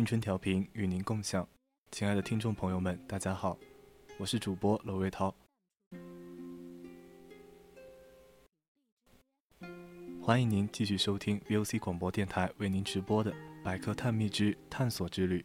[0.00, 1.46] 青春调频与您共享，
[1.90, 3.58] 亲爱的听众朋友们，大家好，
[4.16, 5.34] 我是主播娄瑞涛，
[10.22, 13.30] 欢迎您继续收听 VOC 广播电台为您直播的
[13.62, 15.44] 《百科探秘之探索之旅》。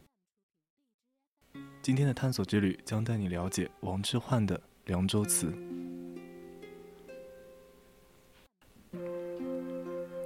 [1.81, 5.51] 今天的探索之旅将带你了解王之涣的《凉州词》。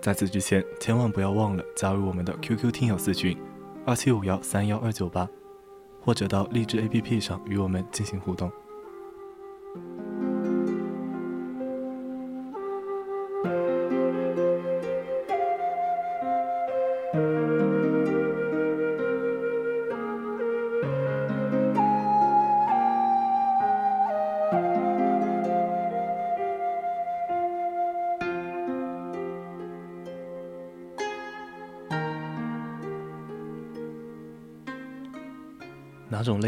[0.04, 3.36] 在此之前，千万不要忘了加入我们的 QQ 听友私群。
[3.90, 5.28] 二七五幺三幺二九八，
[6.00, 8.52] 或者到荔枝 APP 上与我们进行互动。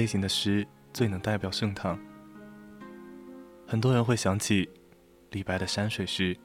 [0.01, 1.95] 类型的诗最能代表盛唐？
[3.67, 4.67] 很多人会想起
[5.29, 6.35] 李白的山水诗，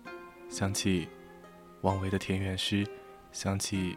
[0.51, 1.09] 想起
[1.81, 2.87] 王维的田园诗，
[3.33, 3.97] 想起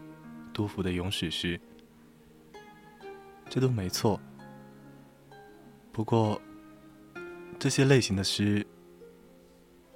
[0.54, 1.60] 杜甫的咏史诗，
[3.50, 4.18] 这都没错。
[5.92, 6.42] 不过，
[7.60, 8.66] 这些类型的诗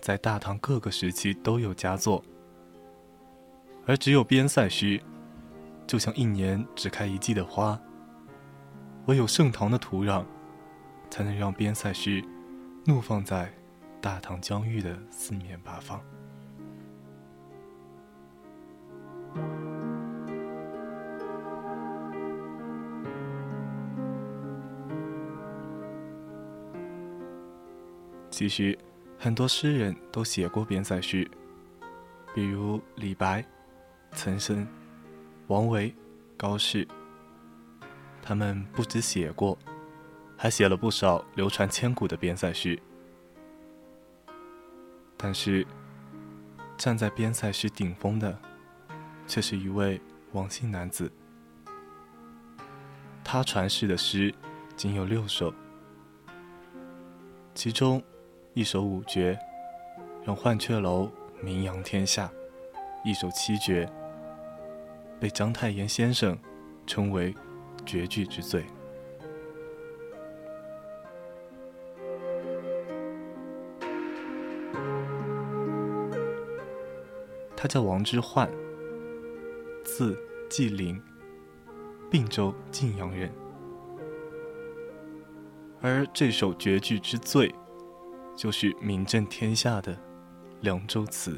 [0.02, 2.22] 在大唐各个时期都有佳作，
[3.86, 5.02] 而只有边塞诗，
[5.88, 7.82] 就像一年只开一季的花。
[9.06, 10.24] 唯有盛唐的土壤，
[11.10, 12.24] 才能让边塞诗
[12.86, 13.54] 怒放在
[14.00, 16.02] 大唐疆域的四面八方。
[28.30, 28.78] 其实，
[29.20, 31.30] 很多诗人都写过边塞诗，
[32.34, 33.46] 比如李白、
[34.14, 34.68] 岑参、
[35.48, 35.94] 王维、
[36.36, 36.88] 高适。
[38.26, 39.58] 他们不止写过，
[40.38, 42.80] 还写了不少流传千古的边塞诗。
[45.18, 45.68] 但是，
[46.78, 48.40] 站在边塞诗顶峰的，
[49.28, 50.00] 却是一位
[50.32, 51.12] 王姓男子。
[53.26, 54.34] 他传世的诗
[54.78, 55.54] 仅有六首，
[57.54, 58.02] 其中
[58.54, 59.38] 一首五绝
[60.24, 62.32] 让鹳雀楼名扬天下，
[63.04, 63.90] 一首七绝
[65.20, 66.38] 被章太炎先生
[66.88, 67.36] 称为。
[67.86, 68.66] 绝句之最，
[77.56, 78.50] 他叫王之涣，
[79.84, 80.18] 字
[80.50, 81.02] 季陵，
[82.10, 83.32] 并州晋阳人。
[85.82, 87.54] 而这首绝句之最，
[88.36, 89.94] 就是名震天下的
[90.62, 91.32] 《凉州词》。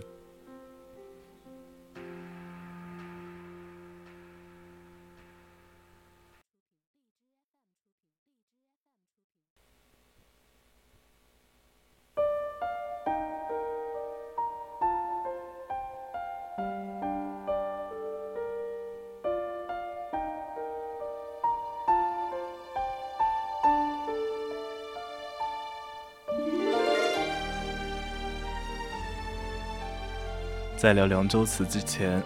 [30.86, 32.22] 在聊《凉州词》之前，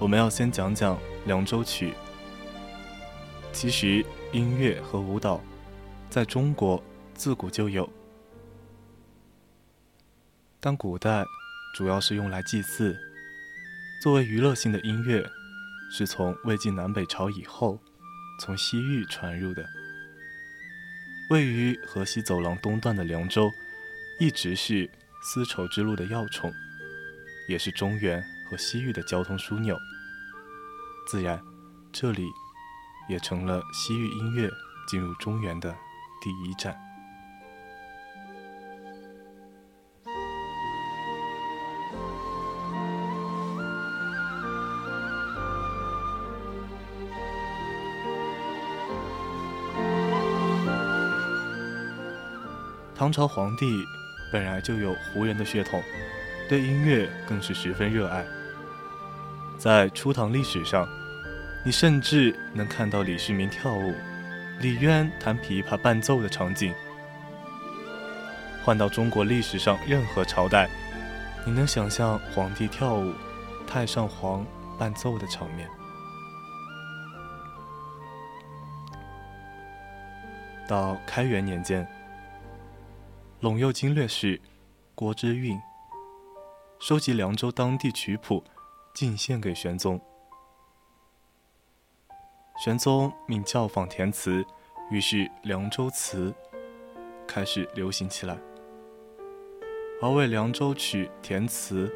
[0.00, 1.90] 我们要先讲讲《凉州曲》。
[3.52, 5.40] 其实，音乐和舞蹈
[6.10, 6.82] 在中国
[7.14, 7.88] 自古就有，
[10.58, 11.24] 但古代
[11.76, 12.98] 主要是用来祭祀，
[14.02, 15.24] 作为娱乐性的音乐，
[15.92, 17.78] 是从魏晋南北朝以后
[18.40, 19.64] 从西域传入的。
[21.30, 23.48] 位于河西走廊东段的凉州，
[24.18, 24.90] 一直是
[25.22, 26.52] 丝绸之路的要冲。
[27.48, 29.76] 也是中原和西域的交通枢纽，
[31.08, 31.40] 自然，
[31.92, 32.26] 这里
[33.08, 34.50] 也成了西域音乐
[34.88, 35.74] 进入中原的
[36.20, 36.76] 第一站。
[52.98, 53.84] 唐朝皇帝
[54.32, 55.80] 本来就有胡人的血统，
[56.48, 58.24] 对音乐更是十分热爱。
[59.58, 60.86] 在初唐历史上，
[61.64, 63.94] 你甚至能看到李世民跳舞、
[64.60, 66.72] 李渊弹琵琶伴奏的场景。
[68.62, 70.68] 换到中国历史上任何朝代，
[71.44, 73.12] 你能想象皇帝跳舞、
[73.66, 74.44] 太上皇
[74.78, 75.68] 伴奏的场面？
[80.68, 81.86] 到开元年间。
[83.40, 84.40] 陇右经略使
[84.94, 85.60] 郭之运
[86.78, 88.44] 收集凉州当地曲谱，
[88.94, 89.98] 进献给玄宗。
[92.62, 94.44] 玄宗命教坊填词，
[94.90, 96.34] 于是凉州词
[97.26, 98.38] 开始流行起来。
[100.02, 101.90] 而为凉州曲填词，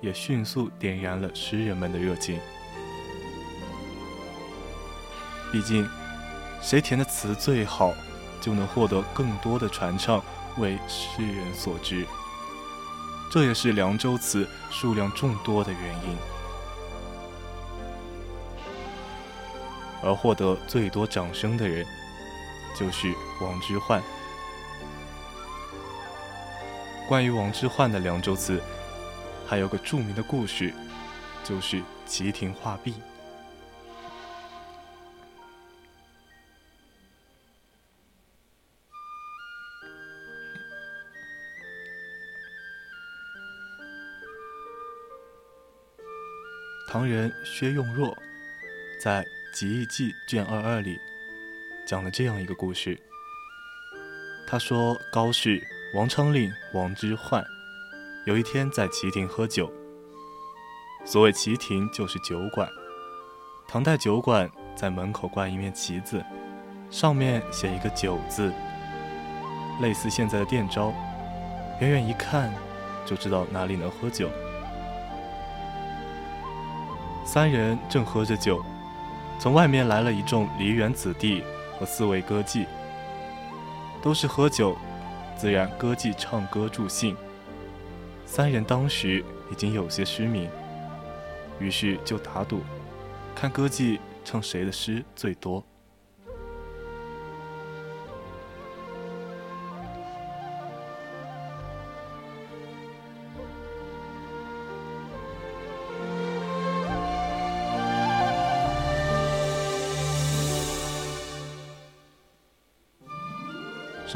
[0.00, 2.40] 也迅速点燃了诗人们的热情。
[5.52, 5.86] 毕竟，
[6.62, 7.92] 谁填的词最好，
[8.40, 10.24] 就能获得更多的传唱。
[10.56, 12.06] 为世人所知，
[13.30, 16.16] 这也是凉州词数量众多的原因。
[20.02, 21.84] 而获得最多掌声的人，
[22.78, 24.00] 就是王之涣。
[27.08, 28.60] 关于王之涣的凉州词，
[29.46, 30.72] 还有个著名的故事，
[31.42, 32.94] 就是齐亭画壁。
[46.88, 48.16] 唐人薛用若
[49.00, 50.96] 在《集异记》卷二二里
[51.84, 52.96] 讲了这样一个故事。
[54.46, 55.60] 他说，高氏
[55.96, 57.44] 王昌龄、王之涣
[58.24, 59.70] 有一天在旗亭喝酒。
[61.04, 62.68] 所谓旗亭，就是酒馆。
[63.66, 66.24] 唐代酒馆在门口挂一面旗子，
[66.88, 68.52] 上面写一个“酒”字，
[69.80, 70.94] 类似现在的店招，
[71.80, 72.54] 远远一看
[73.04, 74.30] 就知道哪里能喝酒。
[77.36, 78.64] 三人正喝着酒，
[79.38, 81.42] 从外面来了一众梨园子弟
[81.78, 82.64] 和四位歌妓，
[84.00, 84.74] 都是喝酒，
[85.36, 87.14] 自然歌妓唱歌助兴。
[88.24, 89.22] 三人当时
[89.52, 90.48] 已经有些失明，
[91.60, 92.60] 于是就打赌，
[93.34, 95.62] 看歌妓唱谁的诗最多。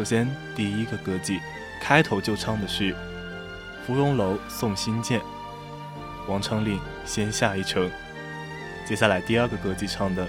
[0.00, 0.26] 首先，
[0.56, 1.38] 第一个歌妓
[1.78, 2.94] 开头就唱的是
[3.84, 5.20] 《芙蓉楼送辛渐》，
[6.26, 7.90] 王昌龄先下一城。
[8.86, 10.26] 接下来，第二个歌妓唱的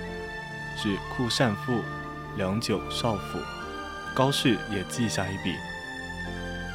[0.76, 1.72] 是《酷善赋》，
[2.36, 3.40] 良久少府，
[4.14, 5.56] 高适也记下一笔。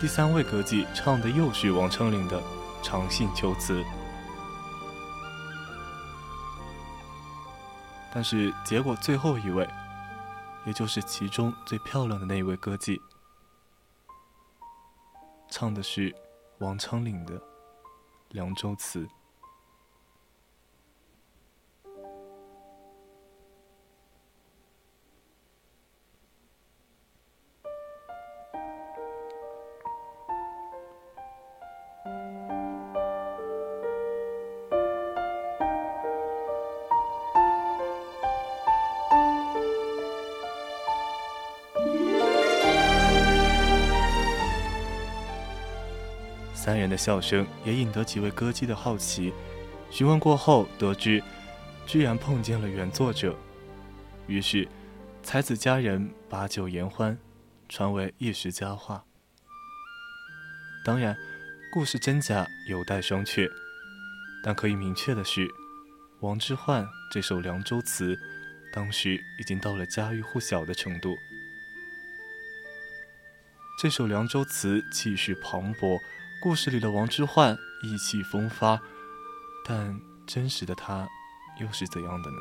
[0.00, 2.40] 第三位歌妓唱的又是王昌龄的
[2.82, 3.74] 《长信秋词》，
[8.10, 9.68] 但是结果最后一位。
[10.66, 13.00] 也就是其中最漂亮的那一位歌妓，
[15.48, 16.12] 唱的是
[16.58, 17.38] 王昌龄的
[18.30, 19.04] 《凉州词》。
[46.66, 49.32] 三人的笑声也引得几位歌姬的好奇，
[49.88, 51.22] 询问过后得知，
[51.86, 53.38] 居然碰见了原作者。
[54.26, 54.66] 于是，
[55.22, 57.16] 才子佳人把酒言欢，
[57.68, 59.04] 传为一时佳话。
[60.84, 61.16] 当然，
[61.72, 63.48] 故事真假有待商榷，
[64.42, 65.46] 但可以明确的是，
[66.18, 68.16] 王之涣这首《凉州词》，
[68.72, 71.14] 当时已经到了家喻户晓的程度。
[73.80, 76.00] 这首《凉州词》气势磅礴。
[76.42, 78.80] 故事里的王之涣意气风发，
[79.64, 81.08] 但真实的他
[81.60, 82.36] 又是怎样的呢？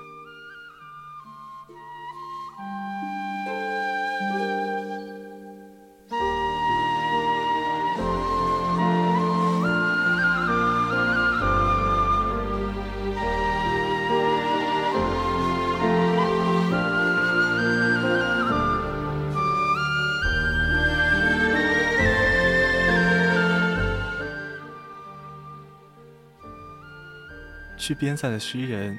[27.86, 28.98] 去边塞的诗人，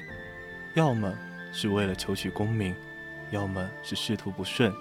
[0.73, 1.13] 要么
[1.51, 2.73] 是为了求取功名，
[3.31, 4.73] 要么是仕途不顺。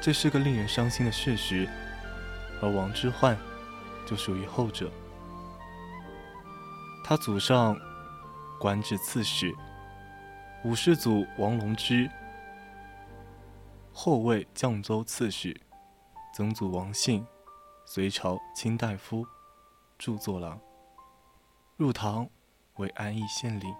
[0.00, 1.68] 这是个令人伤心的事实，
[2.62, 3.36] 而王之涣
[4.06, 4.88] 就属于后者。
[7.02, 7.76] 他祖上
[8.60, 9.52] 官至刺史，
[10.62, 12.08] 五世祖王隆之
[13.92, 15.52] 后位绛州刺史，
[16.32, 17.26] 曾祖王信，
[17.84, 19.26] 隋朝卿大夫、
[19.98, 20.60] 著作郎，
[21.76, 22.28] 入唐
[22.76, 23.74] 为安邑县令。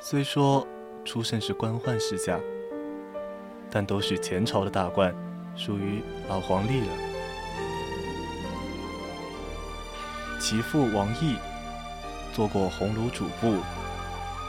[0.00, 0.66] 虽说
[1.04, 2.38] 出身是官宦世家，
[3.70, 5.14] 但都是前朝的大官，
[5.56, 6.86] 属于老黄历了。
[10.40, 11.36] 其父王毅
[12.32, 13.58] 做过鸿胪主簿。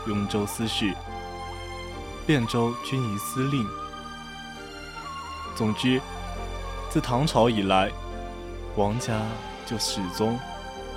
[0.05, 0.93] 雍州司事、
[2.27, 3.65] 汴州军仪司令。
[5.55, 6.01] 总之，
[6.89, 7.89] 自唐朝以来，
[8.75, 9.21] 王家
[9.65, 10.39] 就始终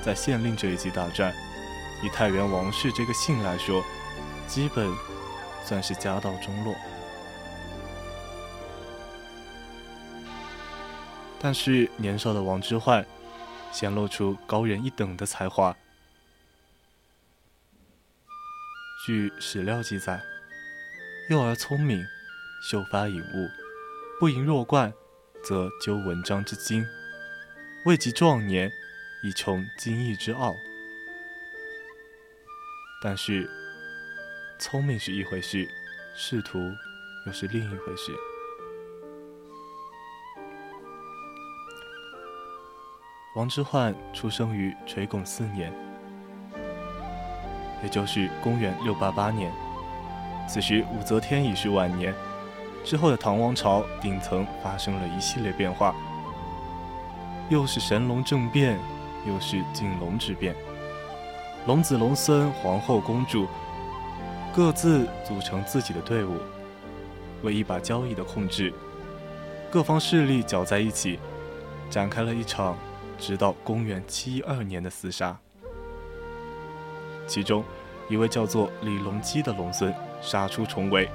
[0.02, 1.34] 在县令这一级大战。
[2.02, 3.82] 以太原王氏这个姓来说，
[4.46, 4.92] 基本
[5.64, 6.74] 算是家道中落。
[11.40, 13.04] 但是年少的王之涣
[13.70, 15.76] 显露出高人一等的才华。
[19.06, 20.20] 据史料记载，
[21.30, 22.04] 幼儿聪明，
[22.68, 23.48] 秀发颖悟，
[24.18, 24.92] 不盈弱冠，
[25.44, 26.82] 则究文章之精；
[27.86, 28.72] 未及壮年，
[29.22, 30.56] 已穷经义之奥。
[33.00, 33.48] 但是，
[34.58, 35.68] 聪明是一回事，
[36.16, 36.58] 仕途
[37.28, 38.12] 又是另一回事。
[43.36, 45.72] 王之涣出生于垂拱四年。
[47.84, 49.52] 也就是公元六八八年，
[50.48, 52.12] 此时武则天已是晚年。
[52.84, 55.94] 之后的唐王朝顶层发生了一系列变化，
[57.48, 58.76] 又是神龙政变，
[59.24, 60.54] 又是禁龙之变。
[61.66, 63.46] 龙子龙孙、皇后、公主
[64.52, 66.38] 各自组成自己的队伍，
[67.42, 68.74] 为一把交椅的控制。
[69.70, 71.20] 各方势力搅在一起，
[71.88, 72.76] 展开了一场
[73.16, 75.36] 直到公元七一二年的厮杀。
[77.28, 77.62] 其中，
[78.08, 81.08] 一位叫做李隆基的龙孙杀出重围，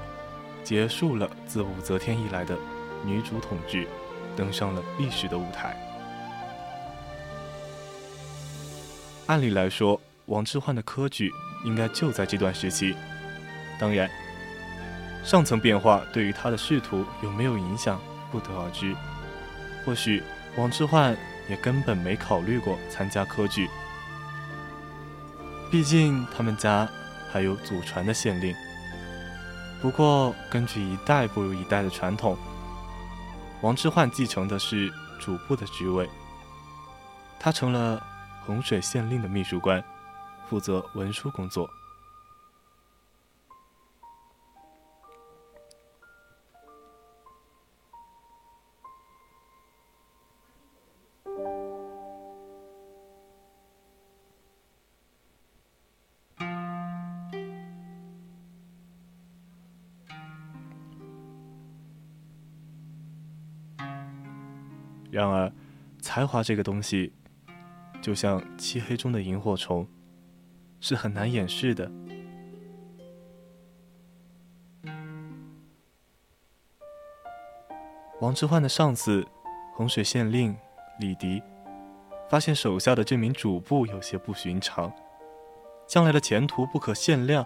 [0.64, 2.58] 结束了自武则天以来的
[3.06, 3.86] 女主统治，
[4.36, 5.76] 登上了历史的舞台。
[9.28, 11.32] 按理来说，王之涣的科举
[11.64, 12.96] 应该就在这段时期。
[13.80, 14.10] 当然，
[15.24, 18.00] 上层变化对于他的仕途有没有影响，
[18.32, 18.96] 不得而知。
[19.86, 20.22] 或许
[20.58, 21.16] 王之涣
[21.50, 23.70] 也根本没考虑过参加科举。
[25.72, 26.88] 毕竟他们家
[27.32, 28.54] 还有祖传的县令。
[29.82, 32.38] 不过，根据一代不如一代的传统，
[33.62, 36.10] 王之涣继承的是主簿的职位。
[37.40, 38.06] 他成了
[38.46, 39.84] 洪水县令的秘书官，
[40.50, 41.70] 负责文书工作。
[65.10, 65.52] 然而，
[66.00, 67.12] 才华这个东西，
[68.02, 69.88] 就像漆黑中的萤火虫，
[70.80, 71.92] 是很难掩饰的。
[78.20, 79.26] 王之涣的上司，
[79.76, 80.56] 洪水县令
[81.00, 81.42] 李迪，
[82.30, 84.92] 发现手下的这名主簿有些不寻常，
[85.88, 87.46] 将来的前途不可限量。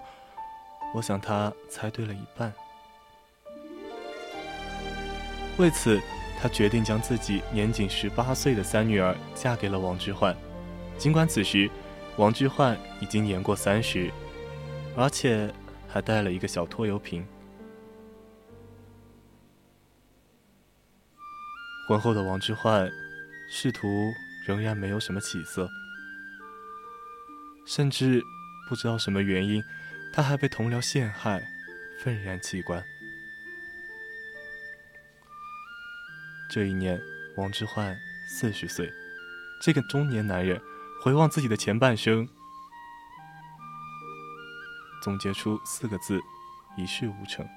[0.93, 2.53] 我想他猜对了一半。
[5.57, 6.01] 为此。
[6.37, 10.35] 他决定将自己年仅十八岁的三女儿嫁给了王之涣，
[10.97, 11.69] 尽管此时
[12.17, 14.09] 王之涣已经年过三十，
[14.95, 15.53] 而且
[15.87, 17.25] 还带了一个小拖油瓶。
[21.87, 22.89] 婚后的王之涣
[23.47, 23.87] 仕途
[24.47, 25.69] 仍然没有什么起色，
[27.67, 28.23] 甚至
[28.67, 29.61] 不知道什么原因，
[30.11, 31.43] 他还被同僚陷害，
[32.01, 32.83] 愤然弃官。
[36.49, 36.99] 这一年，
[37.35, 37.95] 王之涣
[38.29, 38.91] 四十岁。
[39.61, 40.59] 这个中年男人
[41.05, 42.27] 回望自己的前半生，
[45.03, 46.19] 总结出四个字：
[46.75, 47.47] 一事无成。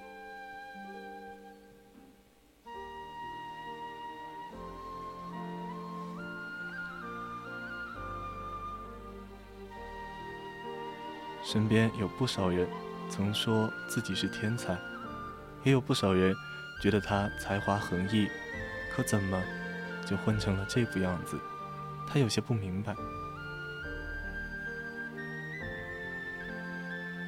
[11.43, 12.69] 身边有不少人
[13.09, 14.79] 曾说自己是天才，
[15.65, 16.37] 也有不少人
[16.83, 18.29] 觉得他才华横溢。
[18.95, 19.43] 可怎么
[20.05, 21.41] 就混成了这副样子？
[22.07, 22.95] 他有些不明白。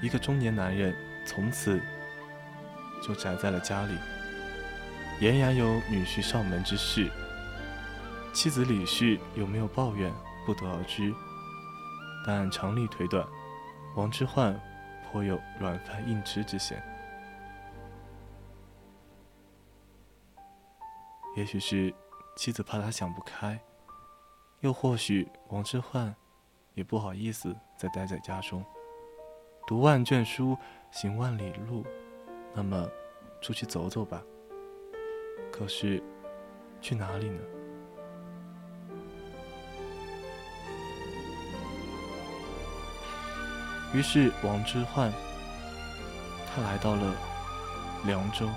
[0.03, 0.95] 一个中年男人
[1.27, 1.81] 从此
[3.03, 3.95] 就宅在了家里，
[5.21, 7.11] 俨然有女婿上门之事。
[8.33, 10.13] 妻子李氏有没有抱怨，
[10.47, 11.13] 不得而知。
[12.25, 13.27] 但按常理推断，
[13.97, 14.55] 王之涣
[15.05, 16.83] 颇有软饭硬吃之嫌。
[21.37, 21.95] 也许是
[22.37, 23.59] 妻子怕他想不开，
[24.61, 26.15] 又或许王之涣
[26.75, 28.65] 也不好意思再待在家中，
[29.71, 30.59] 读万卷书，
[30.91, 31.87] 行万里路，
[32.53, 32.91] 那么
[33.41, 34.21] 出去走走吧。
[35.53, 36.03] 可是
[36.81, 37.41] 去哪里呢？
[43.95, 45.13] 于是王之涣，
[46.53, 47.15] 他来到了
[48.05, 48.49] 凉州。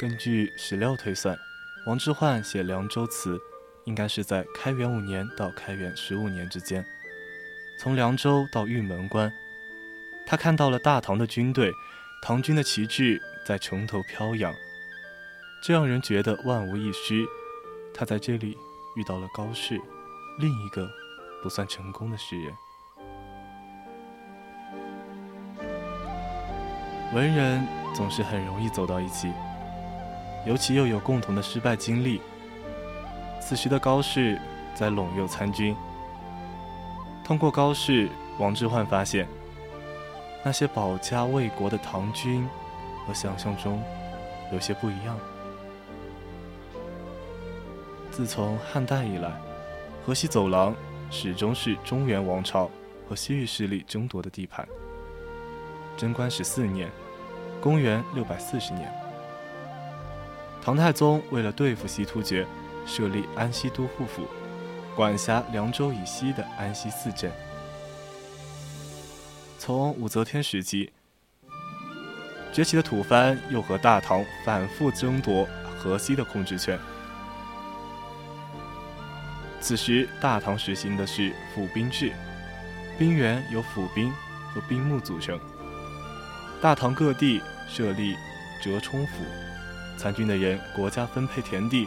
[0.00, 1.38] 根据史料推算，
[1.84, 3.36] 王之涣写《凉州词》，
[3.84, 6.82] 应该是在开元五年到开元十五年之间。
[7.78, 9.30] 从凉州到玉门关，
[10.26, 11.70] 他看到了大唐的军队，
[12.22, 14.54] 唐军的旗帜在城头飘扬，
[15.62, 17.22] 这让人觉得万无一失。
[17.92, 18.56] 他在这里
[18.96, 19.78] 遇到了高适，
[20.38, 20.90] 另一个
[21.42, 22.54] 不算成功的诗人。
[27.12, 27.62] 文人
[27.94, 29.30] 总是很容易走到一起。
[30.46, 32.20] 尤其又有共同的失败经历。
[33.40, 34.40] 此时的高适
[34.74, 35.74] 在陇右参军。
[37.24, 39.26] 通过高适，王之涣发现，
[40.44, 42.48] 那些保家卫国的唐军
[43.06, 43.82] 和想象中
[44.52, 45.18] 有些不一样。
[48.10, 49.30] 自从汉代以来，
[50.04, 50.74] 河西走廊
[51.10, 52.70] 始终是中原王朝
[53.08, 54.66] 和西域势力争夺的地盘。
[55.96, 56.90] 贞观十四年，
[57.60, 58.92] 公元六百四十年。
[60.62, 62.46] 唐太宗为了对付西突厥，
[62.86, 64.26] 设立安西都护府，
[64.94, 67.32] 管辖凉州以西的安西四镇。
[69.58, 70.92] 从武则天时期
[72.52, 76.78] 崛起的吐蕃，又和大唐反复争夺河西的控制权。
[79.60, 82.12] 此时，大唐实行的是府兵制，
[82.98, 84.12] 兵员由府兵
[84.52, 85.38] 和兵目组成。
[86.60, 88.14] 大唐各地设立
[88.62, 89.24] 折冲府。
[90.00, 91.86] 参军的人，国家分配田地，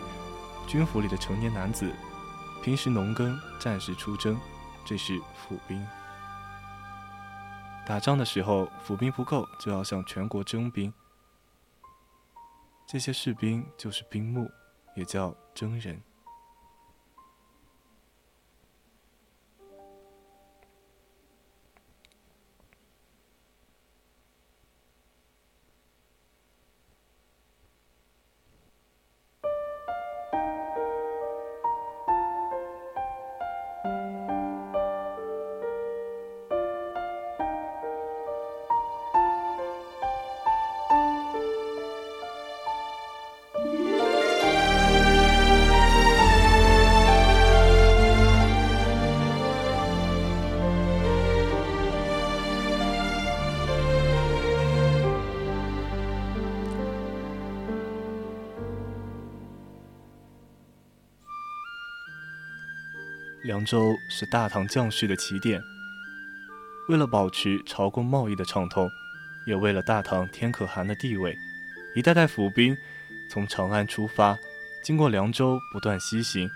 [0.67, 1.91] 军府里的成年男子，
[2.61, 4.39] 平时农耕，战时出征，
[4.85, 5.83] 这是府兵。
[7.87, 10.93] 打仗的时候，府兵不够，就要向全国征兵。
[12.85, 14.47] 这些士兵就是兵目，
[14.95, 15.99] 也叫征人。
[63.63, 65.63] 凉州是大唐将士的起点。
[66.89, 68.89] 为了保持朝贡贸易的畅通，
[69.47, 71.33] 也为了大唐天可汗的地位，
[71.95, 72.75] 一代代府兵
[73.31, 74.37] 从长安出发，
[74.83, 76.49] 经过凉州不断西行，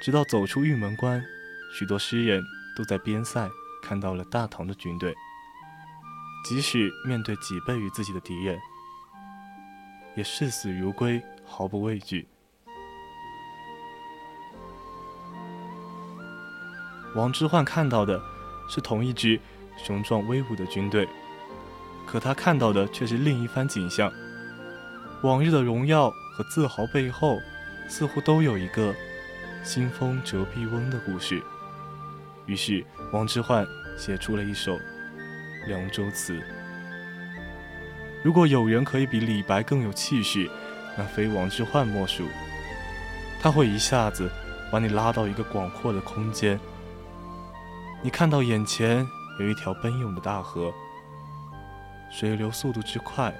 [0.00, 1.20] 直到走出玉门关。
[1.76, 2.44] 许多诗人
[2.76, 3.50] 都在边塞
[3.82, 5.12] 看到了大唐的军队，
[6.48, 8.56] 即使面对几倍于自己的敌人，
[10.14, 12.28] 也视死如归，毫不畏惧。
[17.14, 18.20] 王之涣看到的
[18.68, 19.40] 是同一支
[19.82, 21.08] 雄壮威武的军队，
[22.06, 24.12] 可他看到的却是另一番景象。
[25.22, 27.38] 往日的荣耀和自豪背后，
[27.88, 28.94] 似乎都有一个
[29.64, 31.42] “新风折臂翁”的故事。
[32.46, 33.66] 于是，王之涣
[33.96, 34.74] 写出了一首
[35.66, 36.34] 《凉州词》。
[38.22, 40.48] 如果有人可以比李白更有气势，
[40.96, 42.24] 那非王之涣莫属。
[43.40, 44.30] 他会一下子
[44.70, 46.58] 把你拉到一个广阔的空间。
[48.00, 49.04] 你看到眼前
[49.40, 50.72] 有一条奔涌的大河，
[52.10, 53.34] 水流速度之快，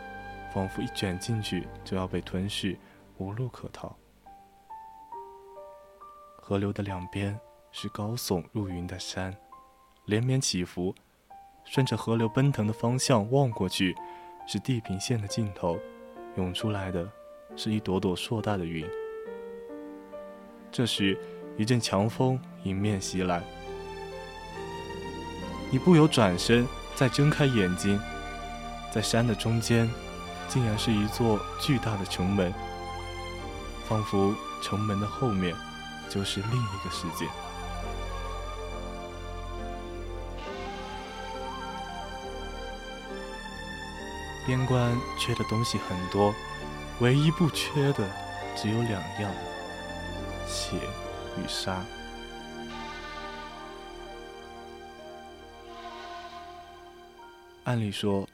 [0.52, 2.76] 仿佛一卷进去就要被吞噬，
[3.18, 3.96] 无路可逃。
[6.36, 7.38] 河流的两边
[7.70, 9.34] 是高耸入云的山，
[10.06, 10.94] 连绵起伏。
[11.64, 13.94] 顺着河流奔腾的方向望过去，
[14.46, 15.78] 是地平线的尽头，
[16.36, 17.06] 涌出来的
[17.54, 18.88] 是一朵朵硕大的云。
[20.72, 21.16] 这时，
[21.58, 23.44] 一阵强风迎面袭来，
[25.70, 28.00] 你不由转身，再睁开眼睛，
[28.90, 29.90] 在山的中间，
[30.48, 32.52] 竟然是一座巨大的城门，
[33.86, 35.54] 仿佛城门的后面
[36.08, 37.26] 就是另一个世界。
[44.46, 46.34] 边关缺的东西很多，
[47.00, 48.08] 唯一不缺的
[48.56, 49.30] 只有两样：
[50.46, 50.76] 血
[51.36, 51.84] 与沙。
[57.68, 58.26] 按理说，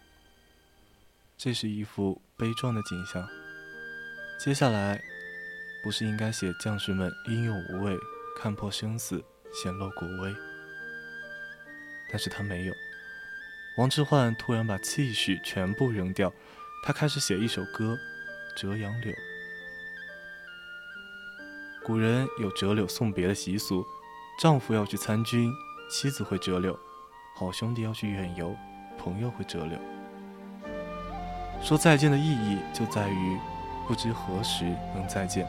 [1.37, 3.29] 这是一幅悲壮的景象。
[4.39, 5.03] 接下来，
[5.83, 7.97] 不是应该写将士们英勇无畏，
[8.39, 10.33] 看破生死，显露国威？
[12.13, 12.73] 但是他没有。
[13.77, 16.33] 王之涣突然把气势全部扔掉，
[16.85, 17.99] 他开始写一首歌
[18.57, 19.11] 《折杨柳》。
[21.83, 23.85] 古人有折柳送别的习俗，
[24.39, 25.53] 丈夫要去参军，
[25.91, 26.73] 妻子会折柳；
[27.35, 28.57] 好兄弟要去远游，
[28.99, 29.79] 朋友会折柳。
[31.63, 33.39] 说再见的意义就在于
[33.89, 35.47] 不知何时能再见。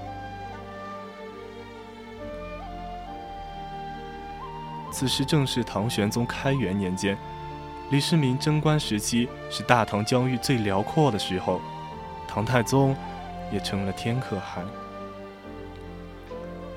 [4.92, 7.18] 此时正是唐玄宗开元年间。
[7.92, 11.62] 李世民贞观时期是大唐疆域最辽阔的时候，
[12.28, 12.96] 唐太宗
[13.52, 14.66] 也成了天可汗。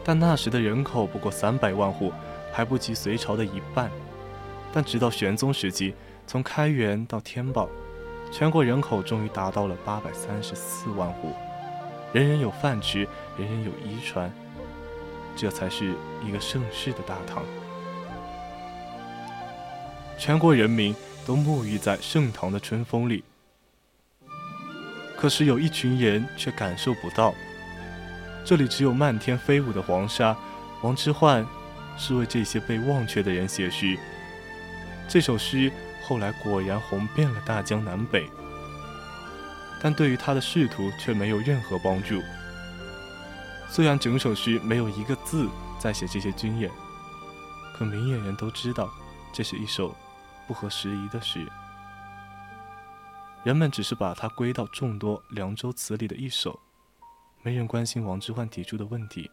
[0.04, 2.12] 但那时的人口不过三百万户，
[2.52, 3.90] 还不及隋朝的一半。
[4.70, 5.94] 但直到玄宗时期，
[6.28, 7.70] 从开元到天宝，
[8.30, 11.34] 全国人口终于达到了八百三十四万户，
[12.12, 14.30] 人人有饭吃，人人有衣穿，
[15.34, 17.42] 这才是一个盛世的大唐。
[20.18, 23.24] 全国人民都沐浴在盛唐的春风里，
[25.16, 27.32] 可是有一群人却感受不到。
[28.44, 30.36] 这里只有漫天飞舞的黄沙。
[30.82, 31.44] 王之涣
[31.96, 33.98] 是为这些被忘却的人写诗，
[35.08, 35.72] 这首诗
[36.08, 38.30] 后来果然红遍了大江南北，
[39.82, 42.22] 但对于他的仕途却没有任何帮助。
[43.68, 45.46] 虽然整首诗没有一个字
[45.78, 46.70] 在写这些军演，
[47.74, 48.90] 可明眼人都知道，
[49.32, 49.94] 这是一首。
[50.46, 51.46] 不合时宜的诗，
[53.44, 56.58] 人们只是把它归到众多凉州词里的一首，
[57.42, 59.30] 没人关心王之涣提出的问题。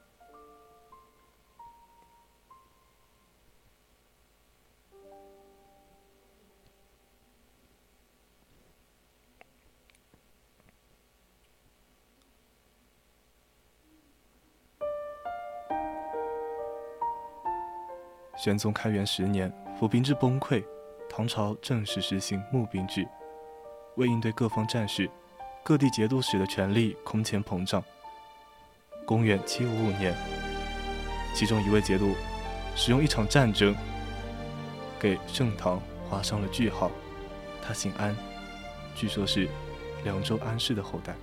[18.37, 20.63] 玄宗开元十年，府兵制崩溃。
[21.07, 23.07] 唐朝正式实行募兵制，
[23.95, 25.09] 为应对各方战事，
[25.63, 27.81] 各地节度使的权力空前膨胀。
[29.05, 30.13] 公元七五五年，
[31.33, 32.15] 其中一位节度
[32.75, 33.73] 使用一场战争
[34.99, 36.91] 给盛唐画上了句号。
[37.61, 38.13] 他姓安，
[38.95, 39.47] 据说是
[40.03, 41.13] 凉州安氏的后代。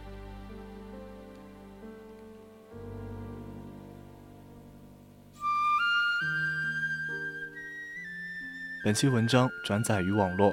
[8.85, 10.53] 本期文章转载于网络，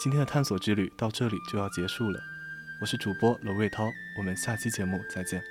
[0.00, 2.18] 今天的探索之旅到这里就要结束了。
[2.80, 5.42] 我是主播娄瑞涛，我们下期节目再见。